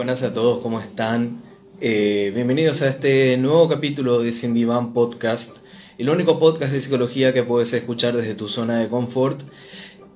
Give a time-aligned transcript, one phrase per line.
[0.00, 1.42] Buenas a todos, ¿cómo están?
[1.78, 5.58] Eh, bienvenidos a este nuevo capítulo de Cindy Van Podcast,
[5.98, 9.42] el único podcast de psicología que puedes escuchar desde tu zona de confort.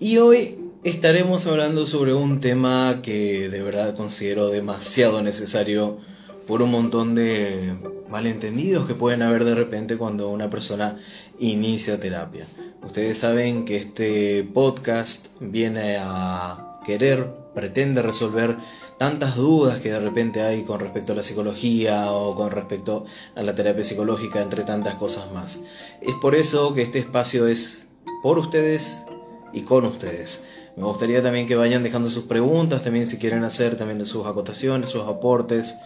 [0.00, 5.98] Y hoy estaremos hablando sobre un tema que de verdad considero demasiado necesario
[6.46, 7.74] por un montón de
[8.08, 10.98] malentendidos que pueden haber de repente cuando una persona
[11.38, 12.46] inicia terapia.
[12.82, 18.56] Ustedes saben que este podcast viene a querer, pretende resolver
[18.98, 23.04] tantas dudas que de repente hay con respecto a la psicología o con respecto
[23.34, 25.62] a la terapia psicológica, entre tantas cosas más.
[26.00, 27.86] Es por eso que este espacio es
[28.22, 29.04] por ustedes
[29.52, 30.44] y con ustedes.
[30.76, 34.88] Me gustaría también que vayan dejando sus preguntas, también si quieren hacer también sus acotaciones,
[34.88, 35.76] sus aportes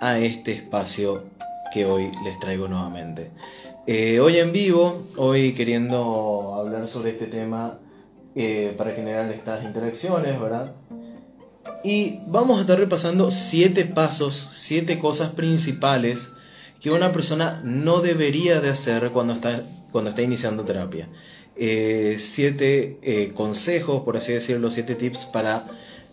[0.00, 1.24] a este espacio
[1.72, 3.30] que hoy les traigo nuevamente.
[3.86, 7.78] Eh, hoy en vivo, hoy queriendo hablar sobre este tema
[8.34, 10.72] eh, para generar estas interacciones, ¿verdad?
[11.84, 16.34] Y vamos a estar repasando siete pasos, siete cosas principales
[16.80, 21.08] que una persona no debería de hacer cuando está, cuando está iniciando terapia.
[21.54, 25.66] Eh, siete eh, consejos, por así decirlo, siete tips para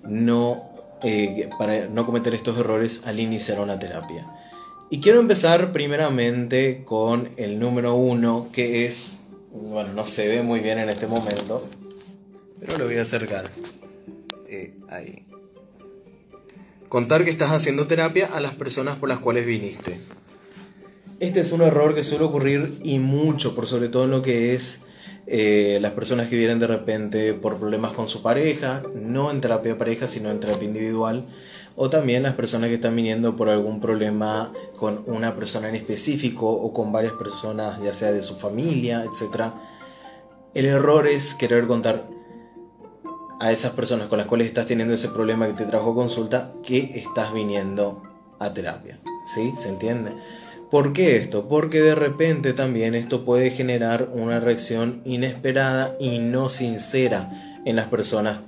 [0.04, 0.70] no,
[1.02, 4.28] eh, para no cometer estos errores al iniciar una terapia.
[4.92, 10.60] Y quiero empezar primeramente con el número uno, que es, bueno, no se ve muy
[10.60, 11.68] bien en este momento,
[12.60, 13.50] pero lo voy a acercar.
[14.90, 15.29] ahí.
[16.90, 20.02] Contar que estás haciendo terapia a las personas por las cuales viniste.
[21.20, 24.56] Este es un error que suele ocurrir y mucho, por sobre todo en lo que
[24.56, 24.86] es
[25.28, 29.74] eh, las personas que vienen de repente por problemas con su pareja, no en terapia
[29.74, 31.26] de pareja, sino en terapia individual,
[31.76, 36.50] o también las personas que están viniendo por algún problema con una persona en específico
[36.50, 39.52] o con varias personas, ya sea de su familia, etc.
[40.56, 42.08] El error es querer contar
[43.40, 46.92] a esas personas con las cuales estás teniendo ese problema que te trajo consulta que
[46.96, 48.04] estás viniendo
[48.40, 48.98] a terapia.
[49.26, 49.54] ¿Sí?
[49.58, 50.12] ¿Se entiende?
[50.70, 51.48] ¿Por qué esto?
[51.48, 57.32] Porque de repente también esto puede generar una reacción inesperada y no sincera
[57.66, 58.42] en las personas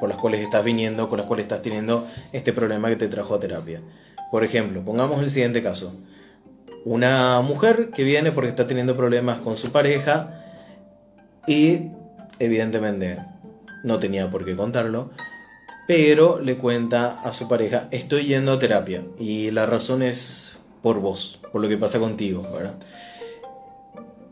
[0.00, 3.34] por las cuales estás viniendo, con las cuales estás teniendo este problema que te trajo
[3.34, 3.80] a terapia.
[4.30, 5.94] Por ejemplo, pongamos el siguiente caso.
[6.84, 10.44] Una mujer que viene porque está teniendo problemas con su pareja
[11.46, 11.90] y
[12.38, 13.18] evidentemente
[13.82, 15.10] no tenía por qué contarlo,
[15.86, 21.00] pero le cuenta a su pareja, estoy yendo a terapia y la razón es por
[21.00, 22.76] vos, por lo que pasa contigo, ¿verdad?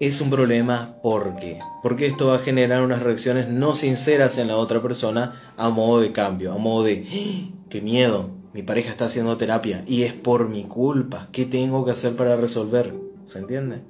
[0.00, 4.56] Es un problema porque, porque esto va a generar unas reacciones no sinceras en la
[4.56, 7.54] otra persona a modo de cambio, a modo de, ¡Ah!
[7.70, 11.92] qué miedo, mi pareja está haciendo terapia y es por mi culpa, ¿qué tengo que
[11.92, 12.94] hacer para resolver?
[13.26, 13.82] ¿Se entiende?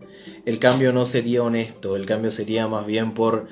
[0.45, 3.49] El cambio no sería honesto, el cambio sería más bien por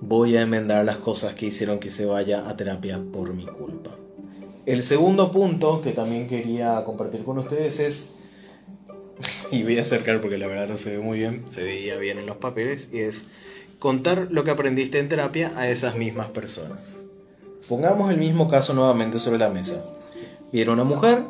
[0.00, 3.90] voy a enmendar las cosas que hicieron que se vaya a terapia por mi culpa.
[4.66, 8.14] El segundo punto que también quería compartir con ustedes es,
[9.50, 12.18] y voy a acercar porque la verdad no se ve muy bien, se veía bien
[12.18, 13.26] en los papeles, y es
[13.78, 17.00] contar lo que aprendiste en terapia a esas mismas personas.
[17.68, 19.84] Pongamos el mismo caso nuevamente sobre la mesa.
[20.52, 21.24] Viene una mujer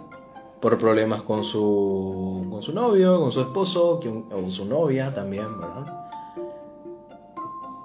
[0.60, 4.00] por problemas con su, con su novio, con su esposo,
[4.30, 6.05] o su novia también, ¿verdad?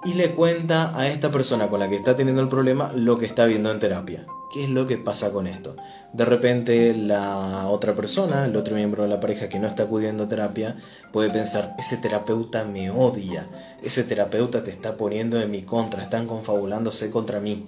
[0.04, 3.26] Y le cuenta a esta persona con la que está teniendo el problema lo que
[3.26, 4.26] está viendo en terapia.
[4.52, 5.76] ¿Qué es lo que pasa con esto?
[6.12, 10.24] De repente la otra persona, el otro miembro de la pareja que no está acudiendo
[10.24, 10.76] a terapia,
[11.10, 13.46] puede pensar, ese terapeuta me odia,
[13.82, 17.66] ese terapeuta te está poniendo en mi contra, están confabulándose contra mí.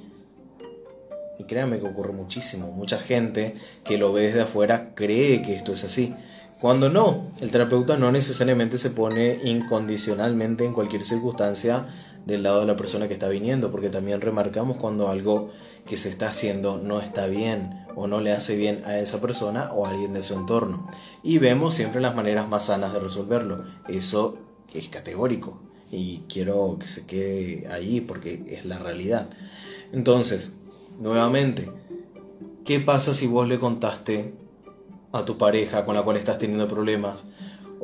[1.39, 5.73] Y créanme que ocurre muchísimo, mucha gente que lo ve desde afuera cree que esto
[5.73, 6.15] es así.
[6.61, 11.87] Cuando no, el terapeuta no necesariamente se pone incondicionalmente en cualquier circunstancia
[12.27, 15.51] del lado de la persona que está viniendo, porque también remarcamos cuando algo
[15.87, 19.73] que se está haciendo no está bien o no le hace bien a esa persona
[19.73, 20.89] o a alguien de su entorno.
[21.23, 23.65] Y vemos siempre las maneras más sanas de resolverlo.
[23.89, 24.39] Eso
[24.73, 29.29] es categórico y quiero que se quede ahí porque es la realidad.
[29.93, 30.61] Entonces,
[30.99, 31.71] nuevamente,
[32.65, 34.35] ¿qué pasa si vos le contaste
[35.13, 37.27] a tu pareja con la cual estás teniendo problemas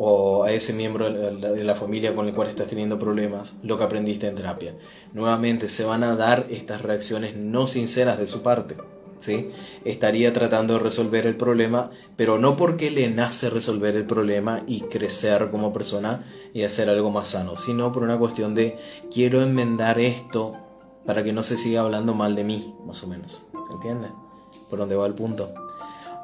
[0.02, 3.84] o a ese miembro de la, familia con el cual estás teniendo problemas lo que
[3.84, 4.74] aprendiste en terapia.
[5.12, 8.78] Nuevamente se van a dar estas reacciones no sinceras de su parte.
[9.18, 9.50] ¿sí?
[9.84, 14.80] Estaría tratando de resolver el problema, pero no porque le nace resolver el problema y
[14.80, 16.24] crecer como persona
[16.54, 18.78] y hacer algo más sano, sino por una cuestión de
[19.12, 20.56] quiero enmendar esto
[21.04, 23.48] para que no se siga hablando mal de mí, más o menos.
[23.66, 24.08] ¿Se entiende?
[24.70, 25.52] Por dónde va el punto.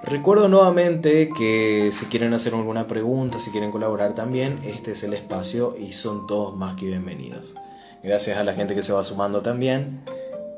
[0.03, 5.15] Recuerdo nuevamente que si quieren hacer alguna pregunta, si quieren colaborar también, este es el
[5.15, 7.57] espacio y son todos más que bienvenidos.
[8.03, 10.01] Gracias a la gente que se va sumando también.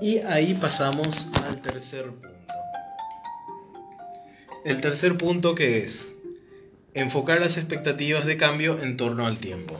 [0.00, 2.28] Y ahí pasamos al tercer punto.
[4.64, 6.14] El tercer punto que es
[6.92, 9.76] enfocar las expectativas de cambio en torno al tiempo.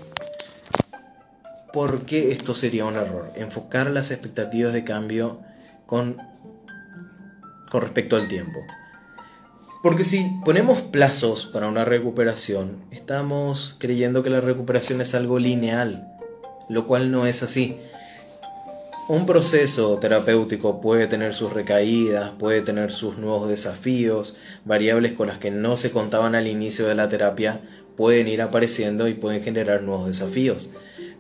[1.73, 3.31] ¿Por qué esto sería un error?
[3.35, 5.41] Enfocar las expectativas de cambio
[5.85, 6.17] con,
[7.71, 8.61] con respecto al tiempo.
[9.89, 16.13] Porque si ponemos plazos para una recuperación, estamos creyendo que la recuperación es algo lineal,
[16.69, 17.79] lo cual no es así.
[19.09, 24.37] Un proceso terapéutico puede tener sus recaídas, puede tener sus nuevos desafíos,
[24.67, 27.63] variables con las que no se contaban al inicio de la terapia
[27.97, 30.71] pueden ir apareciendo y pueden generar nuevos desafíos.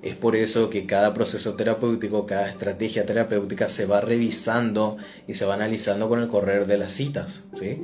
[0.02, 4.96] Es por eso que cada proceso terapéutico, cada estrategia terapéutica se va revisando
[5.26, 7.44] y se va analizando con el correr de las citas.
[7.58, 7.82] ¿sí?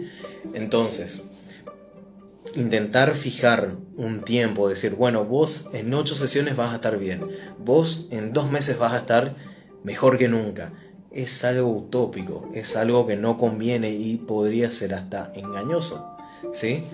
[0.54, 1.24] Entonces,
[2.54, 7.28] intentar fijar un tiempo, decir, bueno, vos en ocho sesiones vas a estar bien,
[7.58, 9.34] vos en dos meses vas a estar
[9.82, 10.72] mejor que nunca.
[11.10, 16.16] Es algo utópico, es algo que no conviene y podría ser hasta engañoso.
[16.52, 16.84] ¿Sí?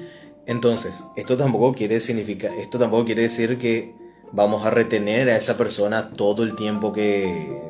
[0.46, 3.94] Entonces, esto tampoco quiere significar, esto tampoco quiere decir que
[4.32, 7.69] vamos a retener a esa persona todo el tiempo que,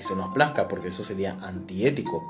[0.00, 2.24] se nos plazca, porque eso sería antiético.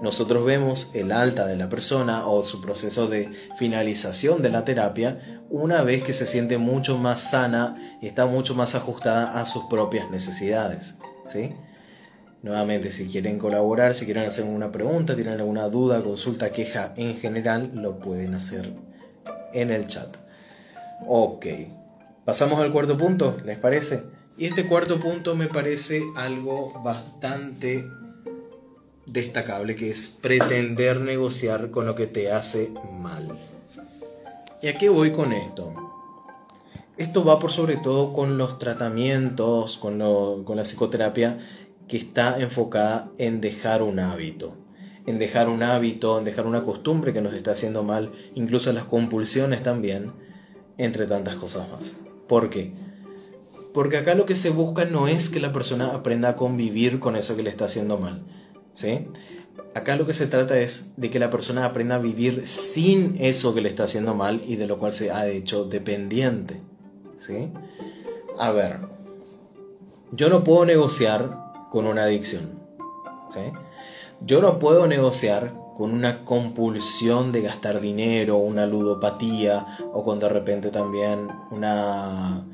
[0.00, 5.42] Nosotros vemos el alta de la persona o su proceso de finalización de la terapia
[5.48, 9.64] una vez que se siente mucho más sana y está mucho más ajustada a sus
[9.64, 10.94] propias necesidades.
[11.24, 11.52] ¿sí?
[12.42, 17.16] Nuevamente, si quieren colaborar, si quieren hacer una pregunta, tienen alguna duda, consulta, queja en
[17.16, 18.72] general, lo pueden hacer
[19.52, 20.16] en el chat.
[21.06, 21.46] Ok,
[22.26, 24.02] pasamos al cuarto punto, ¿les parece?
[24.36, 27.88] Y este cuarto punto me parece algo bastante
[29.06, 32.70] destacable, que es pretender negociar con lo que te hace
[33.00, 33.38] mal.
[34.60, 35.72] ¿Y a qué voy con esto?
[36.96, 41.38] Esto va por sobre todo con los tratamientos, con, la psicoterapia
[41.86, 44.56] que está enfocada en dejar un hábito,
[45.06, 48.84] en dejar un hábito, en dejar una costumbre que nos está haciendo mal, incluso las
[48.84, 50.12] compulsiones también,
[50.78, 51.96] entre tantas cosas más.
[52.28, 52.72] ¿Por qué?
[53.72, 57.16] Porque acá lo que se busca no es que la persona aprenda a convivir con
[57.16, 58.22] eso que le está haciendo mal,
[58.72, 59.06] ¿sí?
[59.74, 63.54] Acá lo que se trata es de que la persona aprenda a vivir sin eso
[63.54, 66.62] que le está haciendo mal y de lo cual se ha hecho dependiente.
[67.16, 67.52] ¿sí?
[68.38, 68.80] A ver,
[70.12, 72.60] yo no puedo negociar con una adicción,
[73.28, 73.40] ¿sí?
[74.20, 80.28] Yo no puedo negociar con una compulsión de gastar dinero, una ludopatía o con de
[80.28, 82.44] repente también una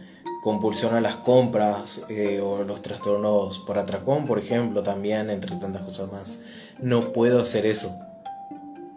[0.42, 5.82] compulsión a las compras eh, o los trastornos por atracón, por ejemplo, también, entre tantas
[5.82, 6.42] cosas más.
[6.80, 7.96] No puedo hacer eso.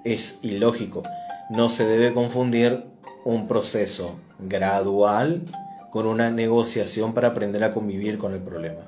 [0.03, 1.03] Es ilógico.
[1.51, 2.85] No se debe confundir
[3.25, 5.43] un proceso gradual
[5.91, 8.81] con una negociación para aprender a convivir con el problema.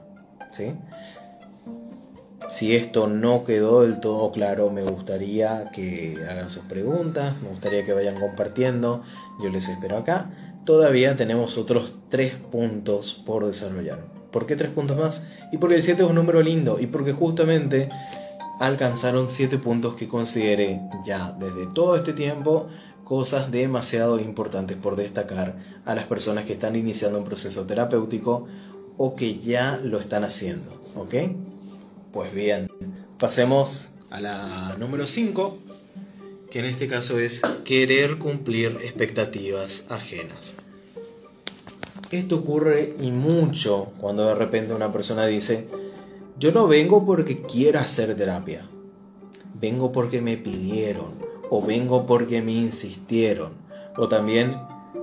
[0.49, 0.73] ¿sí?
[2.49, 7.83] Si esto no quedó del todo claro, me gustaría que hagan sus preguntas, me gustaría
[7.83, 9.03] que vayan compartiendo,
[9.43, 10.29] yo les espero acá.
[10.63, 13.99] Todavía tenemos otros tres puntos por desarrollar.
[14.31, 15.27] ¿Por qué tres puntos más?
[15.51, 17.89] Y porque el 7 es un número lindo y porque justamente
[18.59, 22.67] alcanzaron siete puntos que consideré ya desde todo este tiempo
[23.03, 25.55] cosas demasiado importantes por destacar
[25.85, 28.47] a las personas que están iniciando un proceso terapéutico
[28.97, 30.73] o que ya lo están haciendo.
[30.95, 31.13] ¿Ok?
[32.11, 32.71] Pues bien,
[33.19, 35.57] pasemos a la número 5,
[36.49, 40.57] que en este caso es querer cumplir expectativas ajenas.
[42.09, 45.67] Esto ocurre y mucho cuando de repente una persona dice,
[46.39, 48.65] yo no vengo porque quiera hacer terapia,
[49.59, 51.15] vengo porque me pidieron
[51.49, 53.51] o vengo porque me insistieron.
[53.97, 54.55] O también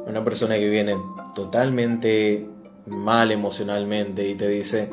[0.06, 0.96] una persona que viene
[1.34, 2.46] totalmente
[2.87, 4.90] mal emocionalmente y te dice,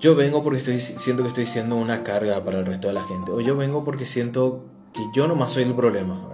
[0.00, 3.32] yo vengo porque siento que estoy siendo una carga para el resto de la gente.
[3.32, 6.28] O yo vengo porque siento que yo nomás soy el problema.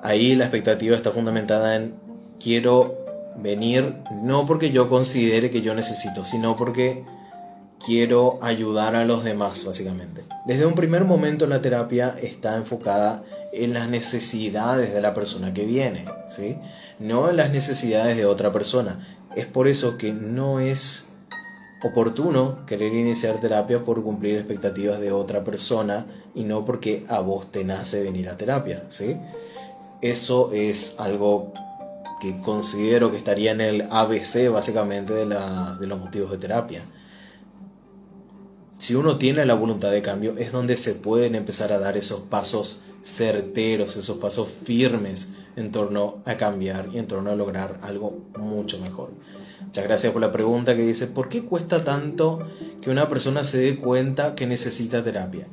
[0.00, 1.94] Ahí la expectativa está fundamentada en
[2.38, 2.96] quiero
[3.36, 7.04] venir no porque yo considere que yo necesito, sino porque
[7.84, 10.22] quiero ayudar a los demás, básicamente.
[10.46, 15.64] Desde un primer momento la terapia está enfocada en las necesidades de la persona que
[15.64, 16.58] viene, ¿sí?
[16.98, 19.17] No en las necesidades de otra persona.
[19.38, 21.10] Es por eso que no es
[21.84, 27.48] oportuno querer iniciar terapia por cumplir expectativas de otra persona y no porque a vos
[27.52, 29.16] te nace venir a terapia, ¿sí?
[30.02, 31.52] Eso es algo
[32.20, 36.82] que considero que estaría en el ABC básicamente de, de los motivos de terapia
[38.78, 42.20] si uno tiene la voluntad de cambio, es donde se pueden empezar a dar esos
[42.20, 48.16] pasos certeros, esos pasos firmes en torno a cambiar y en torno a lograr algo
[48.38, 49.10] mucho mejor.
[49.64, 52.38] Muchas gracias por la pregunta que dice, ¿por qué cuesta tanto
[52.80, 55.46] que una persona se dé cuenta que necesita terapia?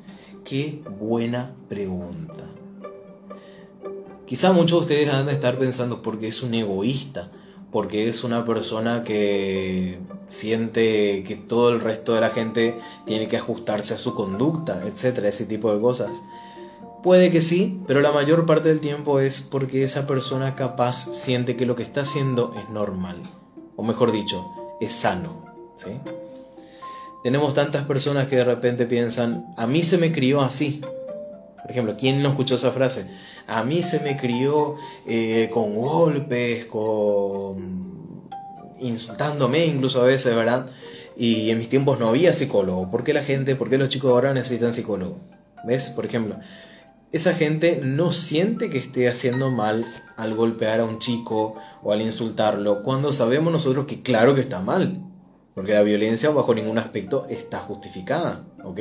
[0.44, 2.46] Qué buena pregunta.
[4.28, 7.32] Quizá muchos de ustedes han de estar pensando porque es un egoísta,
[7.72, 13.38] porque es una persona que siente que todo el resto de la gente tiene que
[13.38, 16.12] ajustarse a su conducta, etcétera, ese tipo de cosas.
[17.06, 21.56] Puede que sí, pero la mayor parte del tiempo es porque esa persona capaz siente
[21.56, 23.22] que lo que está haciendo es normal,
[23.76, 24.44] o mejor dicho,
[24.82, 25.46] es sano.
[25.76, 26.00] ¿sí?
[27.22, 30.82] Tenemos tantas personas que de repente piensan, a mí se me crió así.
[31.62, 33.08] Por ejemplo, ¿quién no escuchó esa frase?
[33.46, 34.74] A mí se me crió
[35.06, 38.32] eh, con golpes, con
[38.80, 40.66] insultándome incluso a veces, ¿verdad?
[41.16, 42.90] Y en mis tiempos no había psicólogo.
[42.90, 45.20] ¿Por qué la gente, por qué los chicos ahora necesitan psicólogo?
[45.66, 45.92] ¿Ves?
[45.92, 46.38] Por ejemplo,
[47.16, 49.86] esa gente no siente que esté haciendo mal
[50.18, 54.60] al golpear a un chico o al insultarlo, cuando sabemos nosotros que claro que está
[54.60, 55.02] mal,
[55.54, 58.80] porque la violencia bajo ningún aspecto está justificada, ¿ok?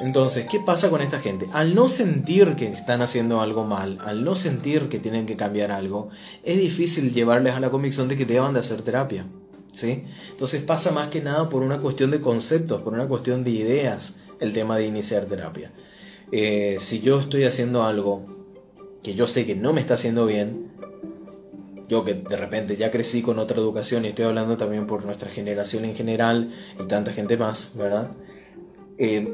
[0.00, 1.46] Entonces, ¿qué pasa con esta gente?
[1.54, 5.72] Al no sentir que están haciendo algo mal, al no sentir que tienen que cambiar
[5.72, 6.10] algo,
[6.44, 9.24] es difícil llevarles a la convicción de que deban de hacer terapia.
[9.72, 10.04] ¿sí?
[10.30, 14.16] Entonces pasa más que nada por una cuestión de conceptos, por una cuestión de ideas,
[14.40, 15.72] el tema de iniciar terapia.
[16.32, 18.22] Eh, si yo estoy haciendo algo
[19.02, 20.72] que yo sé que no me está haciendo bien,
[21.88, 25.30] yo que de repente ya crecí con otra educación y estoy hablando también por nuestra
[25.30, 28.10] generación en general y tanta gente más, ¿verdad?
[28.98, 29.32] Eh,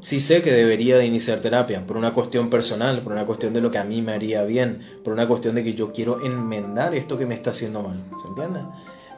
[0.00, 3.62] sí sé que debería de iniciar terapia, por una cuestión personal, por una cuestión de
[3.62, 6.94] lo que a mí me haría bien, por una cuestión de que yo quiero enmendar
[6.94, 8.04] esto que me está haciendo mal.
[8.20, 8.60] ¿Se entiende?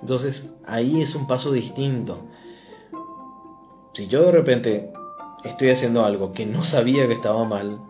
[0.01, 2.29] Entonces ahí es un paso distinto.
[3.93, 4.93] Si yo de repente
[5.49, 7.81] estoy haciendo algo que no sabía que estaba mal,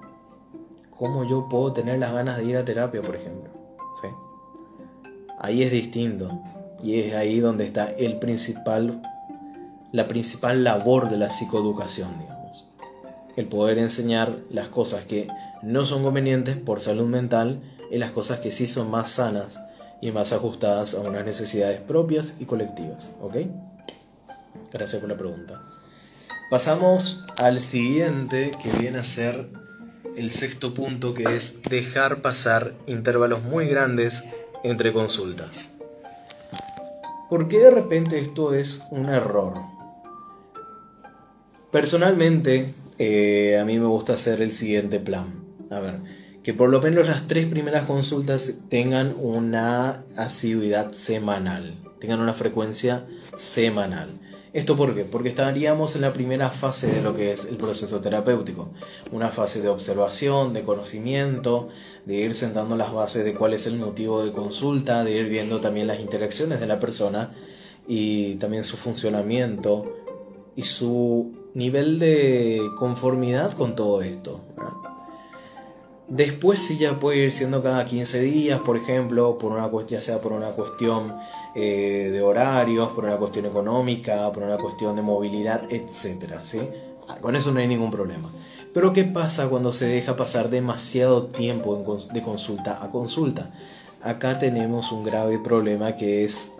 [0.90, 3.50] ¿cómo yo puedo tener las ganas de ir a terapia, por ejemplo?
[4.00, 4.08] ¿Sí?
[5.38, 6.40] Ahí es distinto.
[6.82, 9.02] Y es ahí donde está el principal,
[9.92, 12.38] la principal labor de la psicoeducación, digamos
[13.38, 15.28] el poder enseñar las cosas que
[15.62, 19.60] no son convenientes por salud mental y las cosas que sí son más sanas
[20.00, 23.12] y más ajustadas a unas necesidades propias y colectivas.
[23.22, 23.36] ¿Ok?
[24.72, 25.62] Gracias por la pregunta.
[26.50, 29.50] Pasamos al siguiente que viene a ser
[30.16, 34.24] el sexto punto que es dejar pasar intervalos muy grandes
[34.64, 35.74] entre consultas.
[37.28, 39.60] ¿Por qué de repente esto es un error?
[41.70, 45.26] Personalmente, eh, a mí me gusta hacer el siguiente plan.
[45.70, 46.00] A ver,
[46.42, 53.04] que por lo menos las tres primeras consultas tengan una asiduidad semanal, tengan una frecuencia
[53.36, 54.18] semanal.
[54.52, 55.04] ¿Esto por qué?
[55.04, 58.70] Porque estaríamos en la primera fase de lo que es el proceso terapéutico.
[59.12, 61.68] Una fase de observación, de conocimiento,
[62.06, 65.60] de ir sentando las bases de cuál es el motivo de consulta, de ir viendo
[65.60, 67.34] también las interacciones de la persona
[67.86, 69.94] y también su funcionamiento
[70.56, 74.40] y su nivel de conformidad con todo esto.
[76.08, 80.22] Después sí ya puede ir siendo cada 15 días, por ejemplo, por una cuestión, sea
[80.22, 81.14] por una cuestión
[81.54, 86.36] eh, de horarios, por una cuestión económica, por una cuestión de movilidad, etc.
[86.42, 86.60] ¿sí?
[87.08, 88.30] Ah, con eso no hay ningún problema.
[88.72, 93.50] Pero ¿qué pasa cuando se deja pasar demasiado tiempo de consulta a consulta?
[94.02, 96.52] Acá tenemos un grave problema que es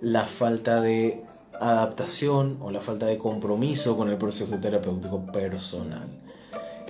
[0.00, 1.22] la falta de
[1.60, 6.08] adaptación o la falta de compromiso con el proceso terapéutico personal.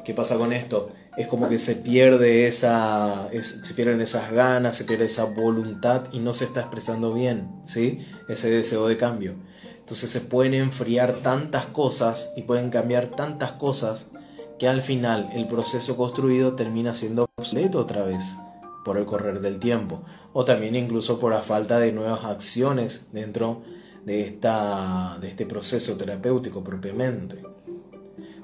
[0.05, 0.89] ¿Qué pasa con esto?
[1.17, 6.21] Es como que se pierde esa, se pierden esas ganas, se pierde esa voluntad y
[6.21, 8.01] no se está expresando bien, ¿sí?
[8.29, 9.37] Ese deseo de cambio.
[9.79, 14.13] Entonces se pueden enfriar tantas cosas y pueden cambiar tantas cosas
[14.59, 18.37] que al final el proceso construido termina siendo obsoleto otra vez
[18.85, 20.03] por el correr del tiempo
[20.33, 23.63] o también incluso por la falta de nuevas acciones dentro
[24.05, 27.43] de, esta, de este proceso terapéutico propiamente.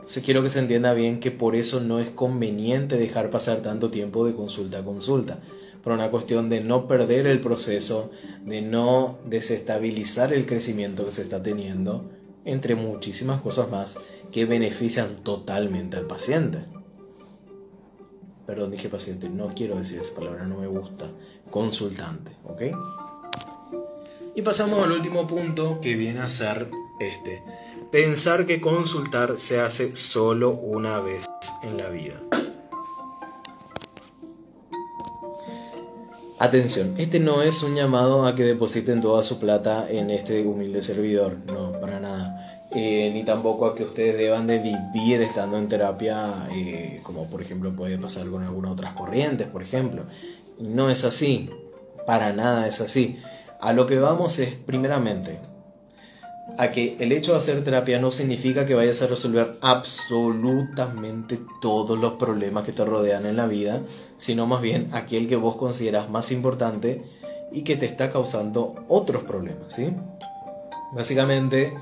[0.08, 3.90] Entonces quiero que se entienda bien que por eso no es conveniente dejar pasar tanto
[3.90, 5.38] tiempo de consulta a consulta,
[5.84, 8.10] por una cuestión de no perder el proceso,
[8.42, 12.10] de no desestabilizar el crecimiento que se está teniendo,
[12.46, 13.98] entre muchísimas cosas más
[14.32, 16.64] que benefician totalmente al paciente.
[18.46, 21.04] Perdón, dije paciente, no quiero decir esa palabra, no me gusta.
[21.50, 22.62] Consultante, ¿ok?
[24.34, 26.66] Y pasamos al último punto que viene a ser
[26.98, 27.42] este.
[27.90, 31.24] Pensar que consultar se hace solo una vez
[31.62, 32.20] en la vida.
[36.38, 40.82] Atención, este no es un llamado a que depositen toda su plata en este humilde
[40.82, 42.68] servidor, no, para nada.
[42.72, 47.40] Eh, ni tampoco a que ustedes deban de vivir estando en terapia, eh, como por
[47.40, 50.04] ejemplo puede pasar con algunas otras corrientes, por ejemplo.
[50.58, 51.48] No es así,
[52.06, 53.18] para nada es así.
[53.62, 55.40] A lo que vamos es, primeramente,
[56.58, 61.96] a que el hecho de hacer terapia no significa que vayas a resolver absolutamente todos
[61.96, 63.80] los problemas que te rodean en la vida,
[64.16, 67.04] sino más bien aquel que vos consideras más importante
[67.52, 69.90] y que te está causando otros problemas, ¿sí?
[70.92, 71.74] Básicamente,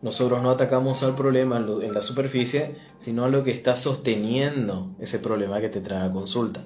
[0.00, 5.18] nosotros no atacamos al problema en la superficie, sino a lo que está sosteniendo ese
[5.18, 6.64] problema que te trae a consulta.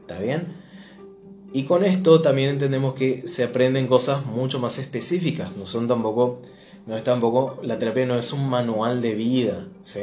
[0.00, 0.54] ¿Está bien?
[1.52, 6.40] Y con esto también entendemos que se aprenden cosas mucho más específicas, no son tampoco
[6.86, 10.00] no es tampoco, la terapia no es un manual de vida, ¿sí?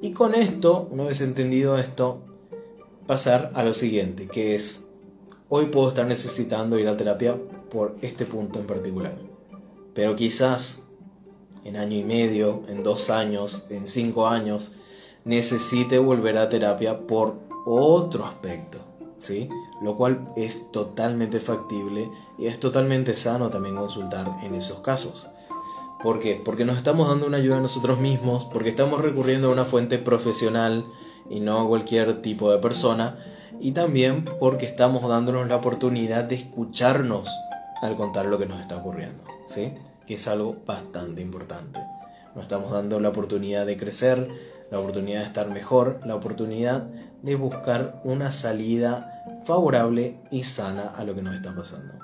[0.00, 2.20] Y con esto, una vez entendido esto,
[3.06, 4.88] pasar a lo siguiente, que es,
[5.48, 7.36] hoy puedo estar necesitando ir a terapia
[7.70, 9.14] por este punto en particular,
[9.94, 10.84] pero quizás
[11.64, 14.72] en año y medio, en dos años, en cinco años,
[15.24, 18.78] necesite volver a terapia por otro aspecto,
[19.16, 19.48] ¿sí?
[19.80, 25.28] Lo cual es totalmente factible y es totalmente sano también consultar en esos casos.
[26.02, 26.40] ¿Por qué?
[26.44, 29.98] Porque nos estamos dando una ayuda a nosotros mismos, porque estamos recurriendo a una fuente
[29.98, 30.84] profesional
[31.30, 33.18] y no a cualquier tipo de persona,
[33.60, 37.28] y también porque estamos dándonos la oportunidad de escucharnos
[37.82, 39.74] al contar lo que nos está ocurriendo, ¿sí?
[40.04, 41.78] Que es algo bastante importante.
[42.34, 44.28] Nos estamos dando la oportunidad de crecer,
[44.72, 46.88] la oportunidad de estar mejor, la oportunidad
[47.22, 52.01] de buscar una salida favorable y sana a lo que nos está pasando.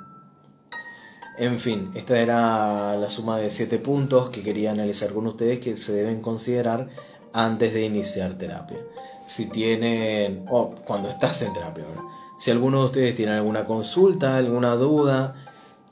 [1.39, 5.77] En fin, esta era la suma de 7 puntos que quería analizar con ustedes que
[5.77, 6.89] se deben considerar
[7.33, 8.79] antes de iniciar terapia.
[9.29, 11.85] Si tienen, o cuando estás en terapia,
[12.39, 15.37] si alguno de ustedes tiene alguna consulta, alguna duda,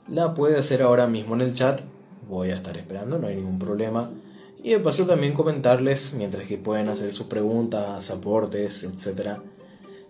[0.09, 1.79] la puede hacer ahora mismo en el chat.
[2.27, 4.09] Voy a estar esperando, no hay ningún problema.
[4.61, 9.41] Y de paso también comentarles, mientras que pueden hacer sus preguntas, aportes, etcétera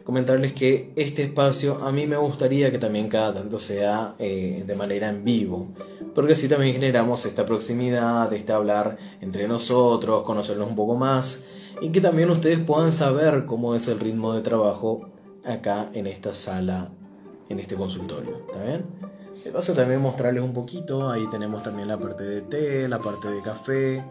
[0.07, 4.73] comentarles que este espacio a mí me gustaría que también cada tanto sea eh, de
[4.73, 5.67] manera en vivo,
[6.15, 11.43] porque así también generamos esta proximidad, este hablar entre nosotros, conocernos un poco más
[11.81, 15.09] y que también ustedes puedan saber cómo es el ritmo de trabajo
[15.43, 16.87] acá en esta sala,
[17.49, 18.85] en este consultorio, ¿está bien?
[19.51, 23.41] Paso también mostrarles un poquito, ahí tenemos también la parte de té, la parte de
[23.41, 24.05] café,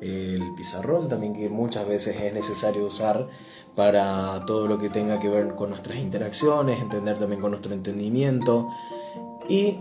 [0.00, 3.28] el pizarrón también que muchas veces es necesario usar
[3.74, 8.68] para todo lo que tenga que ver con nuestras interacciones, entender también con nuestro entendimiento.
[9.48, 9.78] Y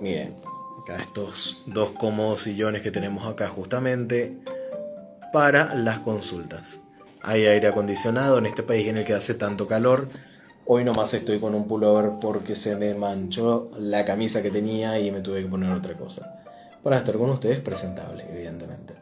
[0.00, 0.34] miren,
[0.82, 4.38] acá estos dos cómodos sillones que tenemos acá justamente
[5.32, 6.80] para las consultas.
[7.22, 10.08] Hay aire acondicionado en este país en el que hace tanto calor.
[10.66, 15.10] Hoy nomás estoy con un pullover porque se me manchó la camisa que tenía y
[15.10, 16.44] me tuve que poner otra cosa.
[16.82, 18.97] Para estar con ustedes presentable, evidentemente.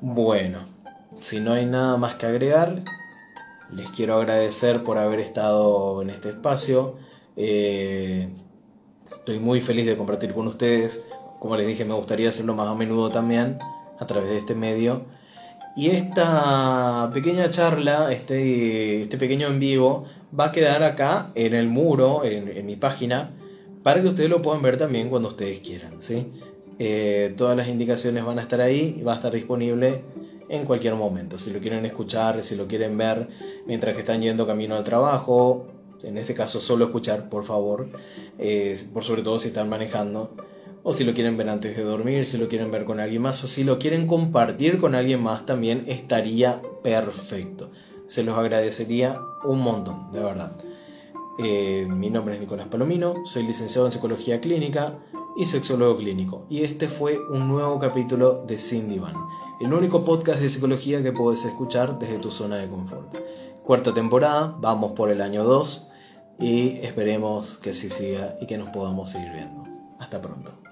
[0.00, 0.60] Bueno,
[1.18, 2.84] si no hay nada más que agregar,
[3.72, 6.96] les quiero agradecer por haber estado en este espacio.
[7.36, 8.28] Eh,
[9.04, 11.04] estoy muy feliz de compartir con ustedes.
[11.40, 13.58] Como les dije, me gustaría hacerlo más a menudo también
[13.98, 15.02] a través de este medio.
[15.74, 20.04] Y esta pequeña charla, este, este pequeño en vivo,
[20.38, 23.30] va a quedar acá en el muro, en, mi página,
[23.82, 26.00] para que ustedes lo puedan ver también cuando ustedes quieran.
[26.00, 26.32] ¿sí?
[26.78, 30.02] Eh, todas las indicaciones van a estar ahí y va a estar disponible
[30.48, 31.38] en cualquier momento.
[31.38, 33.28] Si lo quieren escuchar, si lo quieren ver
[33.66, 35.66] mientras que están yendo camino al trabajo,
[36.02, 37.88] en este caso solo escuchar, por favor,
[38.38, 40.34] eh, por sobre todo si están manejando,
[40.82, 43.42] o si lo quieren ver antes de dormir, si lo quieren ver con alguien más,
[43.44, 47.70] o si lo quieren compartir con alguien más, también estaría perfecto.
[48.06, 50.52] Se los agradecería un montón, de verdad.
[51.38, 54.98] Eh, mi nombre es Nicolás Palomino, soy licenciado en Psicología Clínica
[55.36, 59.14] y sexólogo clínico, y este fue un nuevo capítulo de Cindy Van
[59.60, 63.12] el único podcast de psicología que puedes escuchar desde tu zona de confort.
[63.64, 65.90] Cuarta temporada, vamos por el año 2
[66.38, 69.64] y esperemos que así siga y que nos podamos seguir viendo.
[69.98, 70.67] Hasta pronto.